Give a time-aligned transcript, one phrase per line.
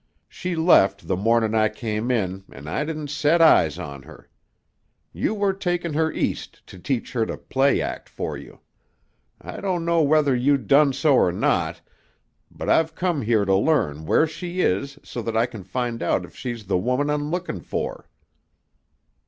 [0.27, 4.27] She left the mornin' I came in an' I didn't set eyes on her.
[5.13, 8.61] You were takin' her East to teach her to play act for you.
[9.39, 11.81] I don't know whether you done so or not,
[12.49, 16.25] but I've come here to learn where she is so that I can find out
[16.25, 18.09] if she's the woman I'm lookin' for."